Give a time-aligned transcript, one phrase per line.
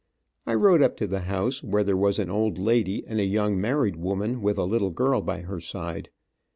[0.47, 3.61] I rode up to the house, where there was an old lady and a young
[3.61, 6.09] married woman with a little girl by her side.